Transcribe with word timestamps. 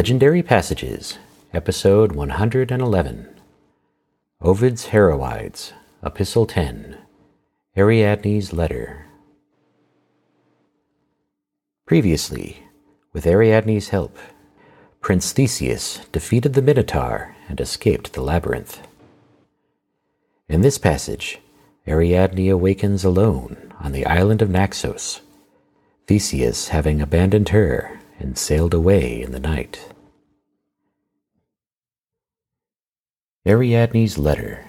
Legendary 0.00 0.42
Passages, 0.42 1.18
Episode 1.52 2.12
111. 2.12 3.28
Ovid's 4.40 4.86
Heroides, 4.86 5.74
Epistle 6.02 6.46
10. 6.46 6.96
Ariadne's 7.76 8.54
Letter. 8.54 9.04
Previously, 11.84 12.62
with 13.12 13.26
Ariadne's 13.26 13.90
help, 13.90 14.16
Prince 15.02 15.32
Theseus 15.32 15.98
defeated 16.12 16.54
the 16.54 16.62
Minotaur 16.62 17.36
and 17.46 17.60
escaped 17.60 18.14
the 18.14 18.22
labyrinth. 18.22 18.80
In 20.48 20.62
this 20.62 20.78
passage, 20.78 21.40
Ariadne 21.86 22.48
awakens 22.48 23.04
alone 23.04 23.74
on 23.78 23.92
the 23.92 24.06
island 24.06 24.40
of 24.40 24.48
Naxos, 24.48 25.20
Theseus 26.06 26.68
having 26.68 27.02
abandoned 27.02 27.50
her 27.50 27.99
and 28.20 28.38
sailed 28.38 28.74
away 28.74 29.20
in 29.20 29.32
the 29.32 29.40
night. 29.40 29.92
Ariadne's 33.46 34.18
Letter, 34.18 34.66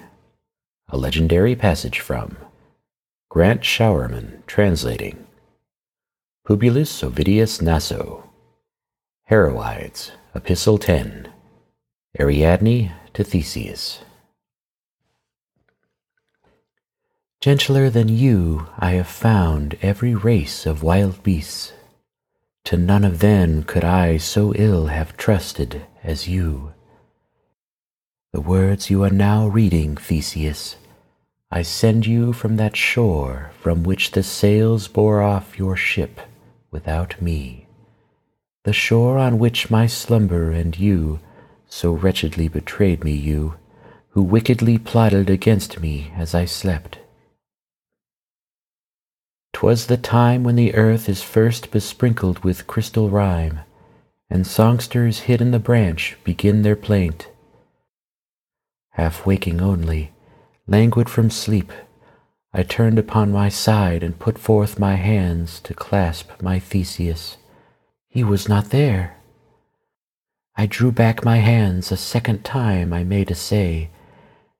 a 0.88 0.96
legendary 0.96 1.54
passage 1.54 2.00
from 2.00 2.36
Grant 3.28 3.60
Showerman 3.60 4.44
translating 4.46 5.26
Publius 6.44 7.02
Ovidius 7.02 7.60
Naso, 7.62 8.30
Heroides, 9.24 10.12
Epistle 10.34 10.78
10, 10.78 11.30
Ariadne 12.18 12.92
to 13.12 13.22
Theseus. 13.22 14.00
Gentler 17.40 17.90
than 17.90 18.08
you 18.08 18.66
I 18.78 18.92
have 18.92 19.08
found 19.08 19.76
every 19.82 20.14
race 20.14 20.64
of 20.64 20.82
wild 20.82 21.22
beasts 21.22 21.72
to 22.64 22.76
none 22.76 23.04
of 23.04 23.18
them 23.18 23.62
could 23.62 23.84
I 23.84 24.16
so 24.16 24.52
ill 24.54 24.86
have 24.86 25.16
trusted 25.16 25.82
as 26.02 26.28
you. 26.28 26.72
The 28.32 28.40
words 28.40 28.88
you 28.88 29.02
are 29.02 29.10
now 29.10 29.48
reading, 29.48 29.96
Theseus, 29.96 30.76
I 31.50 31.62
send 31.62 32.06
you 32.06 32.32
from 32.32 32.56
that 32.56 32.76
shore 32.76 33.50
from 33.60 33.82
which 33.82 34.12
the 34.12 34.22
sails 34.22 34.88
bore 34.88 35.20
off 35.20 35.58
your 35.58 35.76
ship 35.76 36.20
without 36.70 37.20
me, 37.20 37.66
the 38.64 38.72
shore 38.72 39.18
on 39.18 39.38
which 39.38 39.70
my 39.70 39.86
slumber 39.86 40.50
and 40.50 40.78
you 40.78 41.20
so 41.68 41.92
wretchedly 41.92 42.48
betrayed 42.48 43.02
me, 43.02 43.12
you, 43.12 43.54
who 44.10 44.22
wickedly 44.22 44.78
plotted 44.78 45.28
against 45.28 45.80
me 45.80 46.12
as 46.16 46.34
I 46.34 46.44
slept. 46.44 46.98
'Twas 49.52 49.86
the 49.86 49.96
time 49.96 50.42
when 50.42 50.56
the 50.56 50.74
earth 50.74 51.08
is 51.08 51.22
first 51.22 51.70
besprinkled 51.70 52.38
with 52.40 52.66
crystal 52.66 53.10
rime, 53.10 53.60
and 54.30 54.46
songsters 54.46 55.20
hid 55.20 55.40
in 55.40 55.50
the 55.50 55.58
branch 55.58 56.16
begin 56.24 56.62
their 56.62 56.76
plaint. 56.76 57.28
Half 58.90 59.26
waking 59.26 59.60
only, 59.60 60.12
languid 60.66 61.08
from 61.08 61.30
sleep, 61.30 61.72
I 62.52 62.62
turned 62.62 62.98
upon 62.98 63.32
my 63.32 63.48
side 63.48 64.02
and 64.02 64.18
put 64.18 64.38
forth 64.38 64.78
my 64.78 64.96
hands 64.96 65.60
to 65.60 65.72
clasp 65.72 66.30
my 66.42 66.58
Theseus. 66.58 67.38
He 68.08 68.22
was 68.22 68.46
not 68.46 68.70
there. 68.70 69.16
I 70.54 70.66
drew 70.66 70.92
back 70.92 71.24
my 71.24 71.38
hands 71.38 71.90
a 71.90 71.96
second 71.96 72.44
time 72.44 72.92
I 72.92 73.04
made 73.04 73.30
essay, 73.30 73.88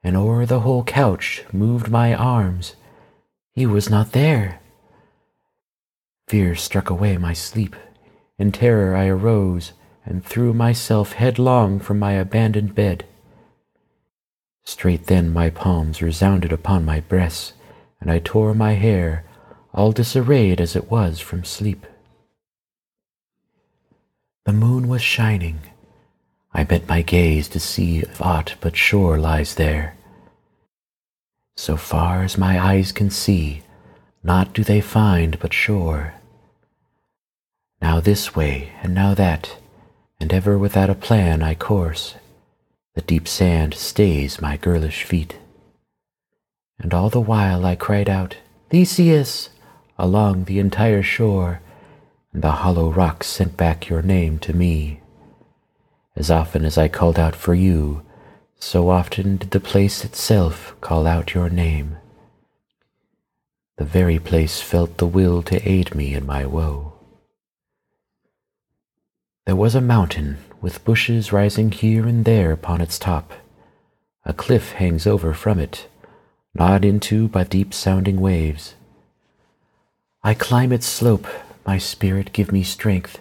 and 0.02 0.16
o'er 0.16 0.46
the 0.46 0.60
whole 0.60 0.84
couch 0.84 1.44
moved 1.52 1.90
my 1.90 2.14
arms. 2.14 2.76
He 3.52 3.66
was 3.66 3.90
not 3.90 4.12
there. 4.12 4.61
Fear 6.32 6.54
struck 6.54 6.88
away 6.88 7.18
my 7.18 7.34
sleep. 7.34 7.76
In 8.38 8.52
terror 8.52 8.96
I 8.96 9.08
arose 9.08 9.74
and 10.06 10.24
threw 10.24 10.54
myself 10.54 11.12
headlong 11.12 11.78
from 11.78 11.98
my 11.98 12.12
abandoned 12.12 12.74
bed. 12.74 13.04
Straight 14.64 15.08
then 15.08 15.30
my 15.30 15.50
palms 15.50 16.00
resounded 16.00 16.50
upon 16.50 16.86
my 16.86 17.00
breasts, 17.00 17.52
and 18.00 18.10
I 18.10 18.18
tore 18.18 18.54
my 18.54 18.72
hair, 18.72 19.26
all 19.74 19.92
disarrayed 19.92 20.58
as 20.58 20.74
it 20.74 20.90
was 20.90 21.20
from 21.20 21.44
sleep. 21.44 21.86
The 24.46 24.54
moon 24.54 24.88
was 24.88 25.02
shining. 25.02 25.60
I 26.54 26.64
bent 26.64 26.88
my 26.88 27.02
gaze 27.02 27.46
to 27.48 27.60
see 27.60 27.98
if 27.98 28.22
aught 28.22 28.54
but 28.62 28.74
shore 28.74 29.18
lies 29.18 29.56
there. 29.56 29.96
So 31.58 31.76
far 31.76 32.22
as 32.22 32.38
my 32.38 32.58
eyes 32.58 32.90
can 32.90 33.10
see, 33.10 33.64
naught 34.22 34.54
do 34.54 34.64
they 34.64 34.80
find 34.80 35.38
but 35.38 35.52
shore 35.52 36.14
this 38.02 38.34
way 38.34 38.72
and 38.82 38.94
now 38.94 39.14
that, 39.14 39.56
and 40.20 40.32
ever 40.32 40.58
without 40.58 40.90
a 40.90 40.94
plan 40.94 41.42
I 41.42 41.54
course. 41.54 42.14
The 42.94 43.00
deep 43.00 43.26
sand 43.26 43.74
stays 43.74 44.40
my 44.40 44.56
girlish 44.56 45.04
feet. 45.04 45.36
And 46.78 46.92
all 46.92 47.08
the 47.08 47.20
while 47.20 47.64
I 47.64 47.74
cried 47.74 48.08
out, 48.08 48.36
Theseus, 48.70 49.48
along 49.98 50.44
the 50.44 50.58
entire 50.58 51.02
shore, 51.02 51.60
and 52.32 52.42
the 52.42 52.50
hollow 52.50 52.90
rocks 52.90 53.28
sent 53.28 53.56
back 53.56 53.88
your 53.88 54.02
name 54.02 54.38
to 54.40 54.52
me. 54.52 55.00
As 56.16 56.30
often 56.30 56.64
as 56.64 56.76
I 56.76 56.88
called 56.88 57.18
out 57.18 57.34
for 57.34 57.54
you, 57.54 58.02
so 58.58 58.90
often 58.90 59.38
did 59.38 59.50
the 59.50 59.60
place 59.60 60.04
itself 60.04 60.74
call 60.80 61.06
out 61.06 61.34
your 61.34 61.48
name. 61.48 61.96
The 63.78 63.84
very 63.84 64.18
place 64.18 64.60
felt 64.60 64.98
the 64.98 65.06
will 65.06 65.42
to 65.44 65.68
aid 65.68 65.94
me 65.94 66.14
in 66.14 66.26
my 66.26 66.44
woe. 66.44 66.91
There 69.44 69.56
was 69.56 69.74
a 69.74 69.80
mountain 69.80 70.38
with 70.60 70.84
bushes 70.84 71.32
rising 71.32 71.72
here 71.72 72.06
and 72.06 72.24
there 72.24 72.52
upon 72.52 72.80
its 72.80 72.98
top. 72.98 73.32
A 74.24 74.32
cliff 74.32 74.72
hangs 74.72 75.04
over 75.04 75.34
from 75.34 75.58
it, 75.58 75.88
gnawed 76.54 76.84
into 76.84 77.26
by 77.26 77.42
deep 77.42 77.74
sounding 77.74 78.20
waves. 78.20 78.74
I 80.22 80.34
climb 80.34 80.72
its 80.72 80.86
slope, 80.86 81.26
my 81.66 81.76
spirit 81.78 82.32
give 82.32 82.52
me 82.52 82.62
strength, 82.62 83.18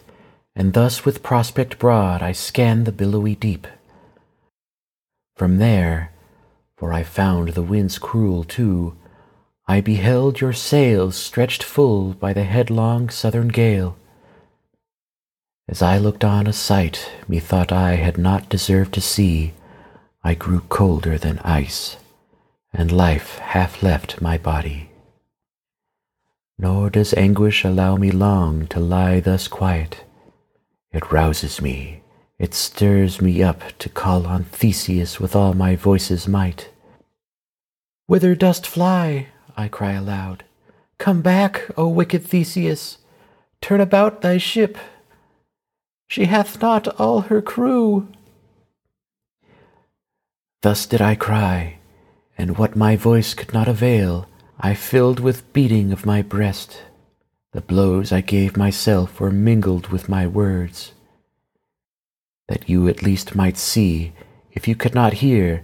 and 0.56 0.74
thus 0.74 1.04
with 1.04 1.24
prospect 1.24 1.80
broad 1.80 2.22
I 2.22 2.34
scan 2.34 2.84
the 2.84 2.92
billowy 2.92 3.34
deep. 3.34 3.66
From 5.36 5.58
there, 5.58 6.12
for 6.78 6.94
I 6.94 7.02
found 7.02 7.50
the 7.50 7.64
winds 7.64 7.98
cruel 7.98 8.44
too, 8.44 8.96
I 9.68 9.82
beheld 9.82 10.40
your 10.40 10.54
sails 10.54 11.16
stretched 11.16 11.64
full 11.64 12.14
by 12.14 12.34
the 12.34 12.44
headlong 12.44 13.10
southern 13.10 13.48
gale. 13.48 13.98
As 15.72 15.82
I 15.82 15.98
looked 15.98 16.26
on 16.26 16.48
a 16.48 16.54
sight 16.54 17.10
methought 17.30 17.72
I 17.72 17.96
had 17.96 18.18
not 18.18 18.50
deserved 18.50 18.94
to 18.96 19.00
see, 19.00 19.54
I 20.22 20.34
grew 20.34 20.60
colder 20.68 21.18
than 21.18 21.40
ice, 21.40 21.96
and 22.74 22.92
life 22.92 23.38
half 23.38 23.82
left 23.82 24.22
my 24.22 24.38
body. 24.38 24.90
Nor 26.60 26.90
does 26.90 27.14
anguish 27.14 27.64
allow 27.64 27.96
me 27.96 28.12
long 28.12 28.68
to 28.68 28.82
lie 28.82 29.22
thus 29.22 29.48
quiet. 29.48 30.04
It 30.92 31.10
rouses 31.10 31.62
me, 31.62 32.04
it 32.38 32.54
stirs 32.54 33.22
me 33.22 33.42
up 33.42 33.62
to 33.80 33.88
call 33.88 34.28
on 34.28 34.44
Theseus 34.44 35.22
with 35.22 35.38
all 35.38 35.54
my 35.54 35.78
voice's 35.78 36.28
might. 36.28 36.70
Whither 38.08 38.36
dost 38.36 38.68
fly? 38.68 39.28
I 39.56 39.70
cry 39.70 39.94
aloud. 39.94 40.44
Come 40.98 41.22
back, 41.22 41.64
O 41.78 41.88
wicked 41.88 42.26
Theseus! 42.26 42.98
Turn 43.62 43.80
about 43.80 44.22
thy 44.22 44.38
ship 44.38 44.78
she 46.12 46.26
hath 46.26 46.62
not 46.62 46.90
all 47.00 47.22
her 47.22 47.42
crew. 47.42 48.06
Thus 50.62 50.86
did 50.86 51.00
I 51.00 51.16
cry, 51.16 51.78
and 52.38 52.58
what 52.58 52.76
my 52.76 52.98
voice 52.98 53.34
could 53.34 53.54
not 53.54 53.70
avail, 53.70 54.28
I 54.60 54.74
filled 54.74 55.22
with 55.22 55.54
beating 55.54 55.94
of 55.94 56.06
my 56.06 56.22
breast. 56.22 56.84
The 57.54 57.62
blows 57.62 58.12
I 58.12 58.20
gave 58.20 58.58
myself 58.58 59.22
were 59.22 59.32
mingled 59.32 59.88
with 59.88 60.10
my 60.10 60.28
words. 60.28 60.92
That 62.50 62.68
you 62.68 62.90
at 62.90 63.02
least 63.02 63.34
might 63.34 63.56
see, 63.56 64.12
if 64.52 64.68
you 64.68 64.76
could 64.76 64.94
not 64.94 65.24
hear, 65.24 65.64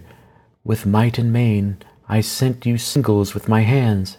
with 0.64 0.86
might 0.86 1.18
and 1.18 1.30
main 1.30 1.76
I 2.08 2.22
sent 2.22 2.64
you 2.64 2.78
singles 2.78 3.34
with 3.34 3.50
my 3.50 3.64
hands, 3.64 4.16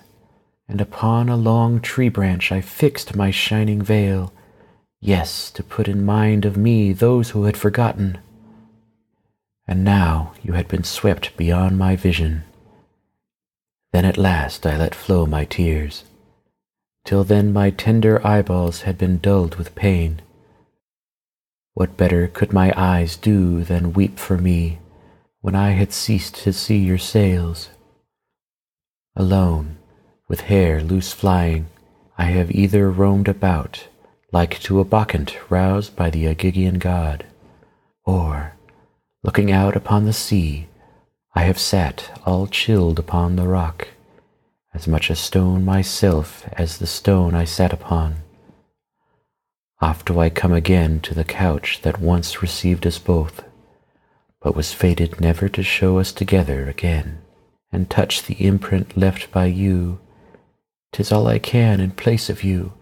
and 0.68 0.80
upon 0.80 1.28
a 1.28 1.36
long 1.36 1.82
tree 1.82 2.10
branch 2.10 2.52
I 2.52 2.62
fixed 2.62 3.16
my 3.16 3.32
shining 3.32 3.82
veil 3.82 4.32
yes, 5.02 5.52
to 5.52 5.64
put 5.64 5.88
in 5.88 6.06
mind 6.06 6.46
of 6.46 6.58
me 6.58 6.94
those 6.94 7.32
who 7.32 7.46
had 7.46 7.58
forgotten. 7.58 8.18
And 9.68 9.84
now 9.84 10.34
you 10.42 10.54
had 10.54 10.68
been 10.68 10.84
swept 10.84 11.38
beyond 11.38 11.78
my 11.78 11.96
vision. 11.96 12.44
Then 13.92 14.06
at 14.06 14.18
last 14.18 14.66
I 14.66 14.78
let 14.78 14.96
flow 14.96 15.26
my 15.26 15.46
tears. 15.46 16.04
Till 17.06 17.24
then 17.24 17.54
my 17.54 17.70
tender 17.70 18.26
eyeballs 18.26 18.82
had 18.82 18.98
been 18.98 19.18
dulled 19.18 19.56
with 19.56 19.76
pain. 19.76 20.22
What 21.74 21.98
better 21.98 22.28
could 22.28 22.52
my 22.52 22.74
eyes 22.76 23.16
do 23.16 23.64
than 23.64 23.94
weep 23.94 24.20
for 24.20 24.38
me 24.38 24.80
when 25.42 25.56
I 25.56 25.72
had 25.72 25.94
ceased 25.94 26.36
to 26.44 26.54
see 26.54 26.78
your 26.78 26.98
sails? 26.98 27.70
Alone, 29.16 29.78
with 30.28 30.42
hair 30.42 30.82
loose 30.82 31.14
flying, 31.14 31.68
I 32.18 32.26
have 32.26 32.52
either 32.52 32.92
roamed 32.92 33.28
about 33.28 33.88
like 34.32 34.60
to 34.60 34.80
a 34.80 34.86
bacchant 34.86 35.36
roused 35.50 35.96
by 35.96 36.10
the 36.10 36.26
Ogygian 36.26 36.80
god, 36.80 37.26
Or, 38.06 38.54
looking 39.24 39.52
out 39.52 39.76
upon 39.76 40.06
the 40.06 40.14
sea, 40.14 40.68
I 41.36 41.44
have 41.44 41.60
sat 41.60 42.20
all 42.26 42.48
chilled 42.48 43.00
upon 43.00 43.36
the 43.36 43.48
rock, 43.48 43.88
as 44.74 44.88
much 44.88 45.10
a 45.10 45.16
stone 45.16 45.66
myself 45.66 46.48
as 46.54 46.78
the 46.78 46.88
stone 46.88 47.34
I 47.34 47.46
sat 47.46 47.74
upon. 47.74 48.18
Oft 49.82 50.08
do 50.08 50.20
I 50.20 50.30
come 50.30 50.54
again 50.54 51.00
to 51.02 51.14
the 51.14 51.24
couch 51.24 51.80
that 51.84 52.02
once 52.02 52.42
received 52.42 52.86
us 52.86 53.00
both, 53.00 53.44
but 54.42 54.56
was 54.56 54.74
fated 54.74 55.20
never 55.22 55.50
to 55.50 55.64
show 55.64 56.00
us 56.00 56.12
together 56.12 56.68
again, 56.68 57.22
and 57.72 57.90
touch 57.90 58.24
the 58.24 58.46
imprint 58.46 58.98
left 58.98 59.32
by 59.32 59.46
you. 59.46 60.00
Tis 60.92 61.12
all 61.12 61.28
I 61.28 61.40
can 61.40 61.80
in 61.80 61.92
place 61.92 62.30
of 62.30 62.44
you, 62.44 62.74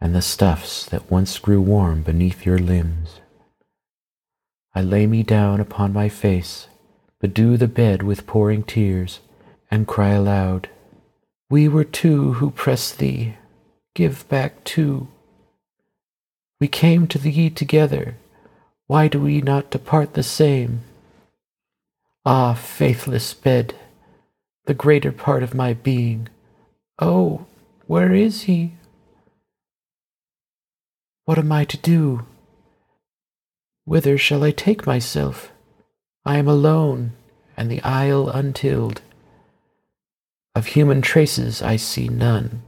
and 0.00 0.14
the 0.14 0.22
stuffs 0.22 0.84
that 0.86 1.10
once 1.10 1.38
grew 1.38 1.60
warm 1.60 2.02
beneath 2.02 2.44
your 2.44 2.58
limbs. 2.58 3.20
I 4.74 4.82
lay 4.82 5.06
me 5.06 5.22
down 5.22 5.60
upon 5.60 5.92
my 5.92 6.08
face, 6.08 6.68
bedew 7.20 7.56
the 7.56 7.68
bed 7.68 8.02
with 8.02 8.26
pouring 8.26 8.62
tears, 8.62 9.20
and 9.70 9.86
cry 9.86 10.10
aloud, 10.10 10.68
We 11.48 11.66
were 11.66 11.84
two 11.84 12.34
who 12.34 12.50
pressed 12.50 12.98
thee, 12.98 13.34
give 13.94 14.28
back 14.28 14.64
two. 14.64 15.08
We 16.60 16.68
came 16.68 17.06
to 17.08 17.18
thee 17.18 17.50
together, 17.50 18.16
why 18.86 19.08
do 19.08 19.20
we 19.20 19.40
not 19.40 19.70
depart 19.70 20.14
the 20.14 20.22
same? 20.22 20.82
Ah, 22.24 22.54
faithless 22.54 23.34
bed, 23.34 23.74
the 24.66 24.74
greater 24.74 25.12
part 25.12 25.42
of 25.42 25.54
my 25.54 25.72
being, 25.72 26.28
oh, 26.98 27.46
where 27.86 28.12
is 28.12 28.42
he? 28.42 28.74
What 31.26 31.38
am 31.38 31.50
I 31.50 31.64
to 31.64 31.76
do? 31.76 32.24
Whither 33.84 34.16
shall 34.16 34.44
I 34.44 34.52
take 34.52 34.86
myself? 34.86 35.50
I 36.24 36.38
am 36.38 36.46
alone, 36.46 37.14
and 37.56 37.68
the 37.68 37.82
isle 37.82 38.28
untilled. 38.28 39.02
Of 40.54 40.66
human 40.66 41.02
traces 41.02 41.60
I 41.62 41.76
see 41.76 42.06
none, 42.06 42.62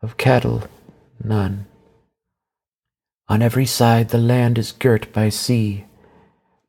of 0.00 0.16
cattle 0.16 0.64
none. 1.22 1.66
On 3.28 3.42
every 3.42 3.66
side 3.66 4.08
the 4.08 4.18
land 4.18 4.56
is 4.56 4.72
girt 4.72 5.12
by 5.12 5.28
sea, 5.28 5.84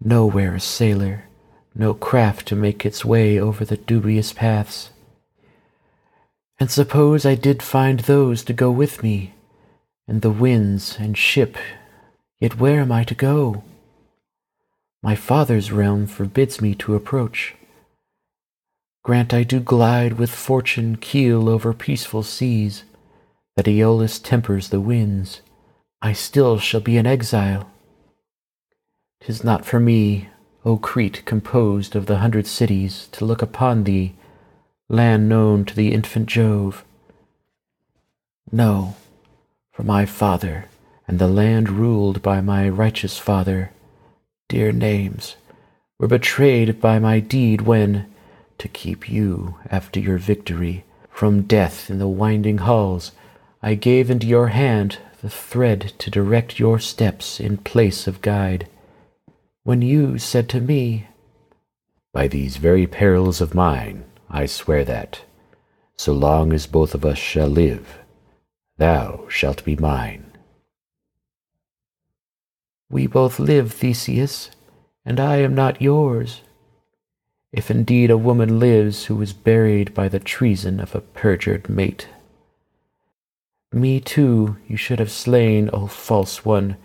nowhere 0.02 0.56
a 0.56 0.60
sailor, 0.60 1.30
no 1.74 1.94
craft 1.94 2.46
to 2.50 2.58
make 2.58 2.86
its 2.86 3.06
way 3.06 3.40
over 3.40 3.64
the 3.64 3.78
dubious 3.78 4.34
paths. 4.34 4.90
And 6.60 6.70
suppose 6.70 7.26
I 7.26 7.36
did 7.36 7.64
find 7.64 8.02
those 8.02 8.44
to 8.44 8.54
go 8.54 8.70
with 8.70 9.02
me, 9.02 9.34
and 10.12 10.22
the 10.22 10.30
winds 10.30 10.98
and 11.00 11.18
ship, 11.18 11.58
yet 12.38 12.60
where 12.60 12.82
am 12.82 12.92
I 12.92 13.06
to 13.06 13.16
go? 13.16 13.64
My 15.02 15.16
father's 15.16 15.72
realm 15.72 16.06
forbids 16.06 16.62
me 16.62 16.76
to 16.76 16.96
approach. 16.96 17.56
Grant 19.04 19.34
I 19.34 19.44
do 19.44 19.62
glide 19.62 20.20
with 20.20 20.30
fortune 20.30 20.98
keel 20.98 21.48
over 21.48 21.74
peaceful 21.74 22.24
seas, 22.24 22.84
that 23.56 23.70
Aeolus 23.70 24.20
tempers 24.20 24.68
the 24.68 24.82
winds 24.82 25.40
I 26.02 26.12
still 26.12 26.60
shall 26.60 26.82
be 26.82 26.98
an 26.98 27.08
exile. 27.08 27.72
'Tis 29.22 29.46
not 29.46 29.64
for 29.64 29.80
me, 29.80 30.28
O 30.66 30.76
Crete 30.76 31.24
composed 31.24 31.96
of 31.96 32.08
the 32.08 32.18
hundred 32.18 32.48
cities, 32.48 33.08
to 33.14 33.24
look 33.24 33.42
upon 33.42 33.86
thee, 33.86 34.16
land 34.90 35.30
known 35.30 35.64
to 35.64 35.74
the 35.74 35.94
infant 35.94 36.28
Jove. 36.28 36.84
No, 38.52 38.98
for 39.82 39.88
my 39.88 40.06
father, 40.06 40.66
and 41.08 41.18
the 41.18 41.28
land 41.28 41.68
ruled 41.68 42.22
by 42.22 42.40
my 42.40 42.70
righteous 42.70 43.18
father, 43.18 43.72
dear 44.48 44.72
names, 44.72 45.38
were 45.98 46.08
betrayed 46.08 46.80
by 46.80 47.00
my 47.00 47.20
deed 47.20 47.62
when, 47.62 48.06
to 48.60 48.68
keep 48.68 49.10
you, 49.10 49.56
after 49.72 50.00
your 50.00 50.20
victory, 50.20 50.84
from 51.10 51.42
death 51.42 51.90
in 51.90 51.98
the 51.98 52.08
winding 52.08 52.60
halls, 52.60 53.12
I 53.64 53.74
gave 53.74 54.12
into 54.12 54.28
your 54.28 54.50
hand 54.50 55.00
the 55.24 55.32
thread 55.32 55.94
to 55.98 56.12
direct 56.12 56.60
your 56.60 56.78
steps 56.78 57.40
in 57.40 57.58
place 57.58 58.06
of 58.06 58.22
guide. 58.22 58.68
When 59.64 59.82
you 59.82 60.20
said 60.20 60.48
to 60.50 60.62
me, 60.62 61.08
By 62.14 62.28
these 62.28 62.58
very 62.58 62.86
perils 62.86 63.42
of 63.42 63.56
mine, 63.56 64.04
I 64.30 64.46
swear 64.46 64.86
that, 64.86 65.24
so 65.98 66.14
long 66.14 66.54
as 66.54 66.68
both 66.68 66.94
of 66.94 67.04
us 67.04 67.18
shall 67.18 67.48
live, 67.48 67.98
thou 68.82 69.24
shalt 69.30 69.64
be 69.64 69.76
mine. 69.76 70.26
We 72.90 73.06
both 73.06 73.38
live, 73.38 73.72
Theseus, 73.72 74.50
and 75.06 75.20
I 75.20 75.36
am 75.38 75.54
not 75.54 75.84
yours. 75.84 76.42
If 77.54 77.70
indeed 77.70 78.10
a 78.10 78.18
woman 78.18 78.60
lives 78.60 79.06
who 79.06 79.16
was 79.16 79.34
buried 79.34 79.94
by 79.94 80.10
the 80.10 80.20
treason 80.20 80.80
of 80.80 80.96
a 80.96 81.02
perjured 81.02 81.70
mate. 81.70 82.08
Me 83.72 84.00
too 84.00 84.58
you 84.68 84.78
should 84.78 84.98
have 84.98 85.12
slain, 85.12 85.70
O 85.72 85.86
false 85.86 86.44
one, 86.44 86.76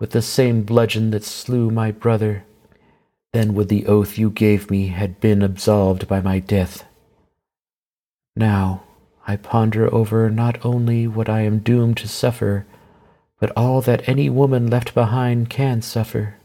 with 0.00 0.10
the 0.10 0.22
same 0.22 0.64
bludgeon 0.64 1.12
that 1.12 1.22
slew 1.22 1.70
my 1.70 1.92
brother. 1.92 2.42
Then 3.32 3.54
would 3.54 3.68
the 3.68 3.86
oath 3.86 4.18
you 4.18 4.28
gave 4.28 4.72
me 4.72 4.88
had 4.88 5.20
been 5.20 5.40
absolved 5.40 6.08
by 6.08 6.20
my 6.20 6.40
death. 6.40 6.84
Now 8.34 8.82
I 9.26 9.36
ponder 9.36 9.92
over 9.92 10.30
not 10.30 10.64
only 10.64 11.06
what 11.06 11.28
I 11.28 11.40
am 11.40 11.60
doomed 11.60 11.96
to 11.98 12.08
suffer, 12.08 12.66
but 13.40 13.52
all 13.56 13.80
that 13.82 14.08
any 14.08 14.28
woman 14.28 14.68
left 14.68 14.94
behind 14.94 15.50
can 15.50 15.82
suffer. 15.82 16.36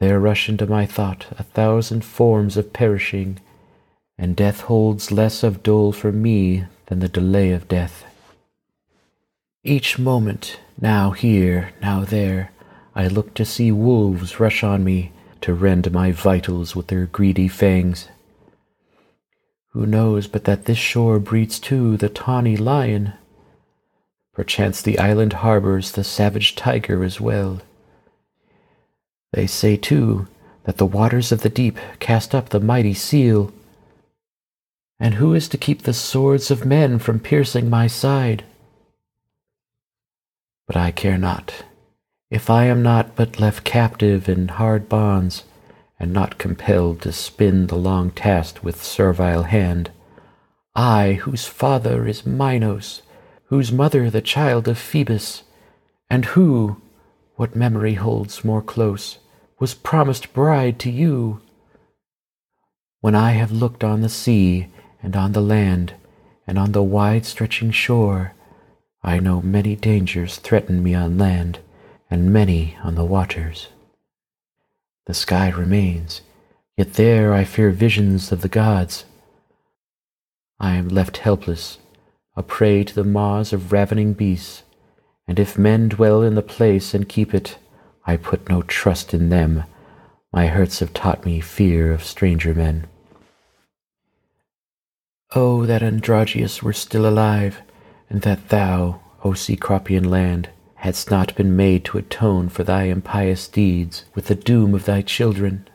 There 0.00 0.20
rush 0.20 0.48
into 0.48 0.66
my 0.66 0.86
thought 0.86 1.26
a 1.38 1.44
thousand 1.44 2.04
forms 2.04 2.56
of 2.56 2.72
perishing, 2.72 3.38
and 4.18 4.36
death 4.36 4.62
holds 4.62 5.12
less 5.12 5.42
of 5.42 5.62
dole 5.62 5.92
for 5.92 6.12
me 6.12 6.66
than 6.86 6.98
the 6.98 7.08
delay 7.08 7.52
of 7.52 7.68
death. 7.68 8.04
Each 9.62 9.98
moment, 9.98 10.58
now 10.80 11.12
here, 11.12 11.72
now 11.80 12.04
there, 12.04 12.50
I 12.94 13.08
look 13.08 13.34
to 13.34 13.44
see 13.44 13.72
wolves 13.72 14.38
rush 14.38 14.62
on 14.62 14.84
me 14.84 15.12
to 15.40 15.54
rend 15.54 15.90
my 15.90 16.12
vitals 16.12 16.76
with 16.76 16.88
their 16.88 17.06
greedy 17.06 17.48
fangs. 17.48 18.08
Who 19.74 19.86
knows 19.86 20.28
but 20.28 20.44
that 20.44 20.66
this 20.66 20.78
shore 20.78 21.18
breeds 21.18 21.58
too 21.58 21.96
the 21.96 22.08
tawny 22.08 22.56
lion? 22.56 23.12
Perchance 24.32 24.80
the 24.80 25.00
island 25.00 25.34
harbors 25.34 25.92
the 25.92 26.04
savage 26.04 26.54
tiger 26.54 27.02
as 27.02 27.20
well. 27.20 27.60
They 29.32 29.48
say 29.48 29.76
too 29.76 30.28
that 30.62 30.76
the 30.76 30.86
waters 30.86 31.32
of 31.32 31.42
the 31.42 31.48
deep 31.48 31.76
cast 31.98 32.36
up 32.36 32.50
the 32.50 32.60
mighty 32.60 32.94
seal. 32.94 33.52
And 35.00 35.14
who 35.14 35.34
is 35.34 35.48
to 35.48 35.58
keep 35.58 35.82
the 35.82 35.92
swords 35.92 36.52
of 36.52 36.64
men 36.64 37.00
from 37.00 37.18
piercing 37.18 37.68
my 37.68 37.88
side? 37.88 38.44
But 40.68 40.76
I 40.76 40.92
care 40.92 41.18
not. 41.18 41.64
If 42.30 42.48
I 42.48 42.66
am 42.66 42.80
not 42.82 43.16
but 43.16 43.40
left 43.40 43.64
captive 43.64 44.28
in 44.28 44.48
hard 44.48 44.88
bonds, 44.88 45.42
and 45.98 46.12
not 46.12 46.38
compelled 46.38 47.00
to 47.02 47.12
spin 47.12 47.66
the 47.66 47.76
long 47.76 48.10
task 48.10 48.62
with 48.62 48.82
servile 48.82 49.44
hand, 49.44 49.90
I, 50.74 51.14
whose 51.22 51.46
father 51.46 52.06
is 52.06 52.26
Minos, 52.26 53.02
whose 53.44 53.70
mother 53.70 54.10
the 54.10 54.20
child 54.20 54.66
of 54.66 54.78
Phoebus, 54.78 55.44
and 56.10 56.24
who, 56.24 56.80
what 57.36 57.54
memory 57.54 57.94
holds 57.94 58.44
more 58.44 58.62
close, 58.62 59.18
was 59.60 59.74
promised 59.74 60.32
bride 60.32 60.78
to 60.80 60.90
you. 60.90 61.40
When 63.00 63.14
I 63.14 63.32
have 63.32 63.52
looked 63.52 63.84
on 63.84 64.00
the 64.00 64.08
sea, 64.08 64.68
and 65.02 65.14
on 65.14 65.32
the 65.32 65.42
land, 65.42 65.94
and 66.46 66.58
on 66.58 66.72
the 66.72 66.82
wide 66.82 67.26
stretching 67.26 67.70
shore, 67.70 68.32
I 69.02 69.18
know 69.20 69.42
many 69.42 69.76
dangers 69.76 70.38
threaten 70.38 70.82
me 70.82 70.94
on 70.94 71.18
land, 71.18 71.58
and 72.10 72.32
many 72.32 72.76
on 72.82 72.94
the 72.94 73.04
waters. 73.04 73.68
The 75.06 75.14
sky 75.14 75.50
remains, 75.50 76.22
yet 76.76 76.94
there 76.94 77.34
I 77.34 77.44
fear 77.44 77.70
visions 77.70 78.32
of 78.32 78.40
the 78.40 78.48
gods. 78.48 79.04
I 80.58 80.76
am 80.76 80.88
left 80.88 81.18
helpless, 81.18 81.78
a 82.36 82.42
prey 82.42 82.84
to 82.84 82.94
the 82.94 83.04
maws 83.04 83.52
of 83.52 83.72
ravening 83.72 84.14
beasts, 84.14 84.62
and 85.28 85.38
if 85.38 85.58
men 85.58 85.88
dwell 85.88 86.22
in 86.22 86.34
the 86.34 86.42
place 86.42 86.94
and 86.94 87.08
keep 87.08 87.34
it, 87.34 87.58
I 88.06 88.16
put 88.16 88.48
no 88.48 88.62
trust 88.62 89.12
in 89.12 89.28
them. 89.28 89.64
My 90.32 90.46
hurts 90.46 90.80
have 90.80 90.94
taught 90.94 91.24
me 91.24 91.40
fear 91.40 91.92
of 91.92 92.02
stranger 92.02 92.54
men. 92.54 92.86
Oh, 95.34 95.66
that 95.66 95.82
Androgeus 95.82 96.62
were 96.62 96.72
still 96.72 97.06
alive! 97.06 97.60
and 98.08 98.22
that 98.22 98.48
thou, 98.48 99.00
O 99.24 99.32
Cecropian 99.32 100.08
land, 100.08 100.48
hadst 100.84 101.10
not 101.10 101.34
been 101.34 101.56
made 101.56 101.82
to 101.82 101.96
atone 101.96 102.46
for 102.46 102.62
thy 102.62 102.82
impious 102.82 103.48
deeds 103.48 104.04
with 104.14 104.26
the 104.26 104.34
doom 104.34 104.74
of 104.74 104.84
thy 104.84 105.00
children. 105.00 105.66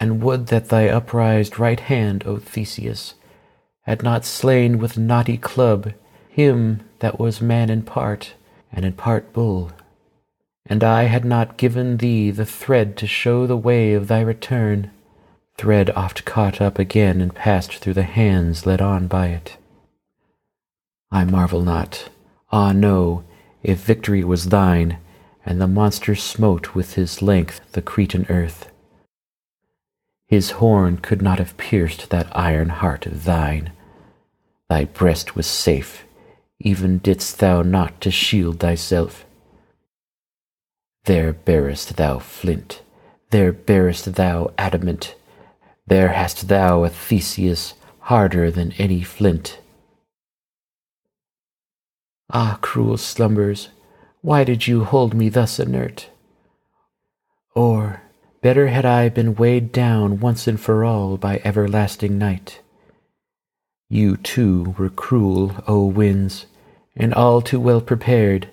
And 0.00 0.22
would 0.22 0.46
that 0.46 0.70
thy 0.70 0.88
uprised 0.88 1.58
right 1.58 1.78
hand, 1.78 2.24
O 2.26 2.38
Theseus, 2.38 3.12
had 3.82 4.02
not 4.02 4.24
slain 4.24 4.78
with 4.78 4.96
knotty 4.96 5.36
club 5.36 5.92
him 6.30 6.80
that 7.00 7.18
was 7.18 7.42
man 7.42 7.68
in 7.68 7.82
part, 7.82 8.32
and 8.72 8.86
in 8.86 8.94
part 8.94 9.30
bull. 9.34 9.70
and 10.64 10.82
I 10.82 11.02
had 11.02 11.24
not 11.24 11.58
given 11.58 11.98
thee 11.98 12.30
the 12.30 12.46
thread 12.46 12.96
to 12.96 13.06
show 13.06 13.46
the 13.46 13.58
way 13.68 13.92
of 13.92 14.08
thy 14.08 14.22
return, 14.22 14.90
thread 15.58 15.90
oft 15.90 16.24
caught 16.24 16.62
up 16.62 16.78
again 16.78 17.20
and 17.20 17.34
passed 17.34 17.74
through 17.74 17.94
the 17.94 18.04
hands 18.04 18.64
led 18.64 18.80
on 18.80 19.06
by 19.06 19.26
it. 19.26 19.58
I 21.10 21.24
marvel 21.24 21.60
not, 21.60 22.08
ah 22.50 22.72
no, 22.72 23.24
if 23.62 23.78
victory 23.78 24.24
was 24.24 24.48
thine, 24.48 24.98
and 25.44 25.60
the 25.60 25.66
monster 25.66 26.14
smote 26.14 26.74
with 26.74 26.94
his 26.94 27.22
length 27.22 27.60
the 27.72 27.82
Cretan 27.82 28.26
earth. 28.28 28.70
His 30.26 30.52
horn 30.52 30.98
could 30.98 31.20
not 31.20 31.38
have 31.38 31.56
pierced 31.56 32.10
that 32.10 32.34
iron 32.36 32.70
heart 32.70 33.06
of 33.06 33.24
thine. 33.24 33.72
Thy 34.68 34.84
breast 34.84 35.36
was 35.36 35.46
safe, 35.46 36.04
even 36.58 36.98
didst 36.98 37.38
thou 37.38 37.62
not 37.62 38.00
to 38.00 38.10
shield 38.10 38.60
thyself. 38.60 39.26
There 41.04 41.32
bearest 41.32 41.96
thou 41.96 42.18
flint, 42.20 42.82
there 43.30 43.52
bearest 43.52 44.14
thou 44.14 44.52
adamant, 44.56 45.16
there 45.86 46.12
hast 46.12 46.48
thou 46.48 46.84
a 46.84 46.88
Theseus 46.88 47.74
harder 48.00 48.50
than 48.50 48.72
any 48.72 49.02
flint. 49.02 49.58
Ah, 52.34 52.58
cruel 52.62 52.96
slumbers, 52.96 53.68
why 54.22 54.42
did 54.42 54.66
you 54.66 54.84
hold 54.84 55.12
me 55.12 55.28
thus 55.28 55.60
inert? 55.60 56.08
Or, 57.54 58.00
better 58.40 58.68
had 58.68 58.86
I 58.86 59.10
been 59.10 59.34
weighed 59.34 59.70
down 59.70 60.18
once 60.18 60.46
and 60.46 60.58
for 60.58 60.82
all 60.82 61.18
by 61.18 61.42
everlasting 61.44 62.16
night. 62.16 62.62
You 63.90 64.16
too 64.16 64.74
were 64.78 64.88
cruel, 64.88 65.62
O 65.68 65.84
winds, 65.84 66.46
and 66.96 67.12
all 67.12 67.42
too 67.42 67.60
well 67.60 67.82
prepared, 67.82 68.48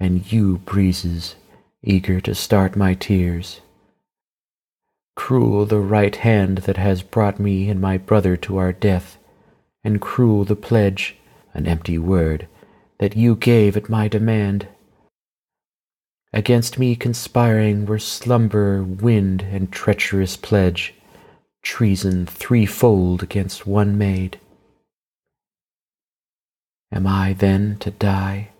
and 0.00 0.32
you 0.32 0.58
breezes, 0.58 1.36
eager 1.84 2.20
to 2.22 2.34
start 2.34 2.74
my 2.74 2.94
tears. 2.94 3.60
Cruel 5.14 5.64
the 5.64 5.78
right 5.78 6.16
hand 6.16 6.58
that 6.58 6.76
has 6.76 7.02
brought 7.02 7.38
me 7.38 7.70
and 7.70 7.80
my 7.80 7.98
brother 7.98 8.36
to 8.38 8.56
our 8.56 8.72
death, 8.72 9.16
and 9.84 10.00
cruel 10.00 10.44
the 10.44 10.56
pledge, 10.56 11.14
an 11.54 11.68
empty 11.68 11.98
word, 11.98 12.48
that 12.98 13.16
you 13.16 13.36
gave 13.36 13.76
at 13.76 13.88
my 13.88 14.08
demand. 14.08 14.68
Against 16.32 16.78
me 16.78 16.96
conspiring 16.96 17.86
were 17.86 17.98
slumber, 17.98 18.82
wind, 18.82 19.42
and 19.42 19.72
treacherous 19.72 20.36
pledge, 20.36 20.94
treason 21.62 22.26
threefold 22.26 23.22
against 23.22 23.66
one 23.66 23.96
maid. 23.96 24.38
Am 26.92 27.06
I 27.06 27.32
then 27.32 27.78
to 27.80 27.90
die, 27.90 28.50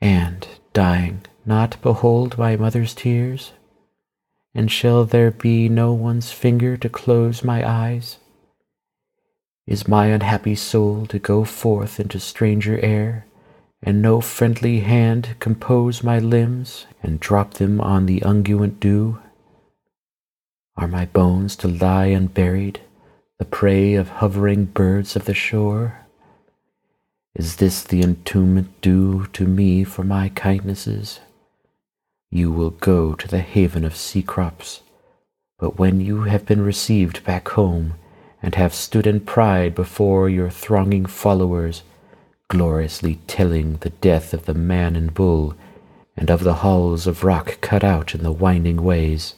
and, 0.00 0.46
dying, 0.72 1.22
not 1.44 1.80
behold 1.82 2.38
my 2.38 2.56
mother's 2.56 2.94
tears? 2.94 3.52
And 4.54 4.70
shall 4.70 5.04
there 5.04 5.30
be 5.30 5.68
no 5.68 5.92
one's 5.92 6.32
finger 6.32 6.76
to 6.78 6.88
close 6.88 7.44
my 7.44 7.68
eyes? 7.68 8.16
Is 9.66 9.86
my 9.86 10.06
unhappy 10.06 10.54
soul 10.54 11.06
to 11.06 11.18
go 11.18 11.44
forth 11.44 12.00
into 12.00 12.18
stranger 12.18 12.78
air? 12.80 13.25
And 13.86 14.02
no 14.02 14.20
friendly 14.20 14.80
hand 14.80 15.36
compose 15.38 16.02
my 16.02 16.18
limbs 16.18 16.86
and 17.04 17.20
drop 17.20 17.54
them 17.54 17.80
on 17.80 18.06
the 18.06 18.20
unguent 18.20 18.80
dew? 18.80 19.18
Are 20.76 20.88
my 20.88 21.06
bones 21.06 21.54
to 21.56 21.68
lie 21.68 22.06
unburied, 22.06 22.80
the 23.38 23.44
prey 23.44 23.94
of 23.94 24.08
hovering 24.08 24.64
birds 24.64 25.14
of 25.14 25.24
the 25.24 25.34
shore? 25.34 26.00
Is 27.36 27.56
this 27.56 27.84
the 27.84 28.02
entombment 28.02 28.80
due 28.80 29.26
to 29.34 29.46
me 29.46 29.84
for 29.84 30.02
my 30.02 30.30
kindnesses? 30.30 31.20
You 32.28 32.50
will 32.50 32.70
go 32.70 33.14
to 33.14 33.28
the 33.28 33.40
haven 33.40 33.84
of 33.84 33.94
Cecrops, 33.94 34.80
but 35.60 35.78
when 35.78 36.00
you 36.00 36.22
have 36.22 36.44
been 36.44 36.60
received 36.60 37.24
back 37.24 37.50
home 37.50 37.94
and 38.42 38.56
have 38.56 38.74
stood 38.74 39.06
in 39.06 39.20
pride 39.20 39.76
before 39.76 40.28
your 40.28 40.50
thronging 40.50 41.06
followers, 41.06 41.82
gloriously 42.48 43.18
telling 43.26 43.76
the 43.78 43.90
death 43.90 44.32
of 44.32 44.46
the 44.46 44.54
man 44.54 44.96
and 44.96 45.14
bull, 45.14 45.54
and 46.16 46.30
of 46.30 46.44
the 46.44 46.54
halls 46.54 47.06
of 47.06 47.24
rock 47.24 47.58
cut 47.60 47.84
out 47.84 48.14
in 48.14 48.22
the 48.22 48.32
winding 48.32 48.82
ways. 48.82 49.34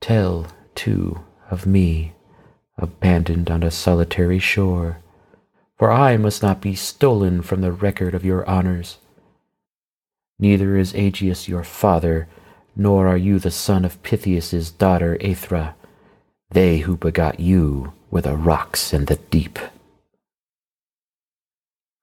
Tell, 0.00 0.46
too, 0.74 1.20
of 1.50 1.66
me, 1.66 2.12
abandoned 2.76 3.50
on 3.50 3.62
a 3.62 3.70
solitary 3.70 4.38
shore, 4.38 4.98
for 5.76 5.90
I 5.90 6.16
must 6.16 6.42
not 6.42 6.60
be 6.60 6.74
stolen 6.74 7.42
from 7.42 7.60
the 7.60 7.72
record 7.72 8.14
of 8.14 8.24
your 8.24 8.48
honors. 8.48 8.98
Neither 10.38 10.76
is 10.76 10.94
Aegeus 10.94 11.48
your 11.48 11.64
father, 11.64 12.28
nor 12.76 13.08
are 13.08 13.16
you 13.16 13.38
the 13.38 13.50
son 13.50 13.84
of 13.84 14.02
Pittheus's 14.02 14.70
daughter 14.70 15.18
Aethra. 15.20 15.74
They 16.50 16.78
who 16.78 16.96
begot 16.96 17.40
you 17.40 17.92
were 18.10 18.20
the 18.20 18.36
rocks 18.36 18.92
and 18.92 19.08
the 19.08 19.16
deep. 19.16 19.58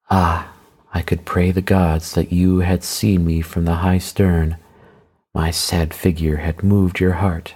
Ah, 0.10 0.54
I 0.94 1.02
could 1.02 1.26
pray 1.26 1.52
the 1.52 1.62
gods 1.62 2.14
that 2.14 2.32
you 2.32 2.60
had 2.60 2.84
seen 2.84 3.26
me 3.26 3.42
from 3.42 3.66
the 3.66 3.76
high 3.76 3.98
stern. 3.98 4.58
My 5.34 5.52
sad 5.52 5.94
figure 5.94 6.38
had 6.38 6.64
moved 6.64 7.00
your 7.00 7.14
heart. 7.14 7.56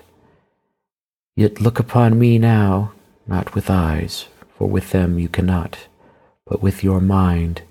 Yet 1.35 1.61
look 1.61 1.79
upon 1.79 2.19
me 2.19 2.37
now, 2.37 2.91
not 3.27 3.55
with 3.55 3.69
eyes, 3.69 4.25
for 4.57 4.67
with 4.67 4.91
them 4.91 5.19
you 5.19 5.29
cannot, 5.29 5.87
but 6.45 6.61
with 6.61 6.83
your 6.83 6.99
mind, 6.99 7.61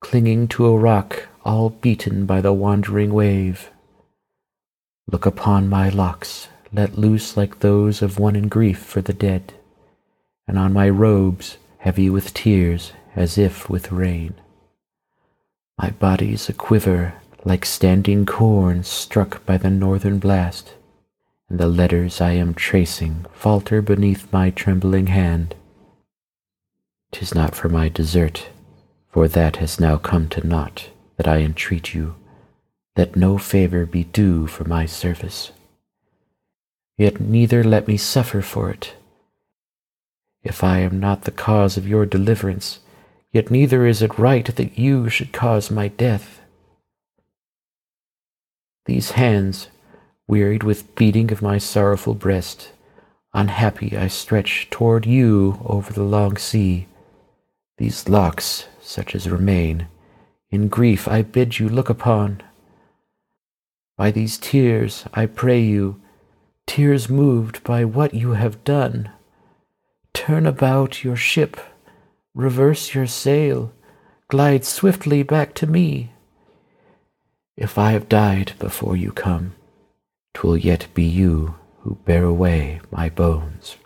clinging 0.00 0.46
to 0.48 0.66
a 0.66 0.78
rock 0.78 1.26
all 1.44 1.70
beaten 1.70 2.26
by 2.26 2.40
the 2.40 2.52
wandering 2.52 3.12
wave. 3.12 3.70
Look 5.10 5.26
upon 5.26 5.68
my 5.68 5.88
locks, 5.88 6.48
let 6.72 6.96
loose 6.96 7.36
like 7.36 7.60
those 7.60 8.00
of 8.00 8.18
one 8.18 8.36
in 8.36 8.48
grief 8.48 8.78
for 8.78 9.02
the 9.02 9.12
dead, 9.12 9.54
and 10.46 10.58
on 10.58 10.72
my 10.72 10.88
robes, 10.88 11.56
heavy 11.78 12.08
with 12.08 12.32
tears, 12.32 12.92
as 13.14 13.38
if 13.38 13.68
with 13.68 13.92
rain. 13.92 14.34
My 15.78 15.90
body's 15.90 16.48
a 16.48 16.52
quiver 16.52 17.14
like 17.44 17.66
standing 17.66 18.24
corn 18.24 18.82
struck 18.82 19.44
by 19.44 19.58
the 19.58 19.70
northern 19.70 20.18
blast, 20.18 20.74
and 21.48 21.58
the 21.58 21.66
letters 21.66 22.20
I 22.20 22.32
am 22.32 22.54
tracing 22.54 23.26
falter 23.32 23.82
beneath 23.82 24.32
my 24.32 24.50
trembling 24.50 25.08
hand. 25.08 25.54
Tis 27.12 27.34
not 27.34 27.54
for 27.54 27.68
my 27.68 27.88
desert, 27.88 28.48
for 29.10 29.28
that 29.28 29.56
has 29.56 29.78
now 29.78 29.98
come 29.98 30.28
to 30.30 30.46
naught, 30.46 30.88
that 31.16 31.28
I 31.28 31.38
entreat 31.38 31.94
you, 31.94 32.16
that 32.96 33.14
no 33.14 33.36
favor 33.36 33.84
be 33.84 34.04
due 34.04 34.46
for 34.46 34.64
my 34.64 34.86
service. 34.86 35.52
Yet 36.96 37.20
neither 37.20 37.62
let 37.62 37.86
me 37.86 37.96
suffer 37.96 38.40
for 38.40 38.70
it. 38.70 38.94
If 40.42 40.64
I 40.64 40.78
am 40.78 40.98
not 40.98 41.22
the 41.22 41.30
cause 41.30 41.76
of 41.76 41.88
your 41.88 42.06
deliverance, 42.06 42.80
yet 43.34 43.50
neither 43.50 43.84
is 43.84 44.00
it 44.00 44.16
right 44.16 44.54
that 44.54 44.78
you 44.78 45.10
should 45.10 45.32
cause 45.32 45.68
my 45.68 45.88
death. 45.88 46.40
These 48.86 49.10
hands, 49.12 49.68
wearied 50.28 50.62
with 50.62 50.94
beating 50.94 51.32
of 51.32 51.42
my 51.42 51.58
sorrowful 51.58 52.14
breast, 52.14 52.70
unhappy 53.34 53.96
I 53.96 54.06
stretch 54.06 54.70
toward 54.70 55.04
you 55.04 55.60
over 55.66 55.92
the 55.92 56.04
long 56.04 56.36
sea. 56.36 56.86
These 57.76 58.08
locks, 58.08 58.68
such 58.80 59.16
as 59.16 59.28
remain, 59.28 59.88
in 60.50 60.68
grief 60.68 61.08
I 61.08 61.22
bid 61.22 61.58
you 61.58 61.68
look 61.68 61.90
upon. 61.90 62.40
By 63.96 64.12
these 64.12 64.38
tears 64.38 65.06
I 65.12 65.26
pray 65.26 65.60
you, 65.60 66.00
tears 66.68 67.08
moved 67.08 67.64
by 67.64 67.84
what 67.84 68.14
you 68.14 68.32
have 68.32 68.62
done, 68.62 69.10
turn 70.12 70.46
about 70.46 71.02
your 71.02 71.16
ship 71.16 71.56
reverse 72.34 72.94
your 72.94 73.06
sail, 73.06 73.72
glide 74.28 74.64
swiftly 74.64 75.22
back 75.22 75.54
to 75.54 75.66
me. 75.66 76.12
If 77.56 77.78
I 77.78 77.92
have 77.92 78.08
died 78.08 78.52
before 78.58 78.96
you 78.96 79.12
come, 79.12 79.54
twill 80.32 80.56
yet 80.56 80.88
be 80.94 81.04
you 81.04 81.54
who 81.80 81.96
bear 82.04 82.24
away 82.24 82.80
my 82.90 83.08
bones. 83.08 83.76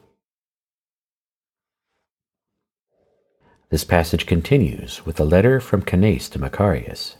This 3.71 3.85
passage 3.85 4.25
continues 4.25 5.05
with 5.05 5.21
a 5.21 5.25
letter 5.25 5.61
from 5.61 5.83
Canace 5.83 6.31
to 6.31 6.39
Macareus, 6.39 7.17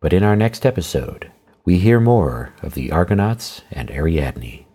but 0.00 0.12
in 0.12 0.22
our 0.22 0.36
next 0.36 0.64
episode, 0.64 1.32
we 1.64 1.80
hear 1.80 1.98
more 1.98 2.52
of 2.62 2.74
the 2.74 2.92
Argonauts 2.92 3.62
and 3.72 3.90
Ariadne. 3.90 4.67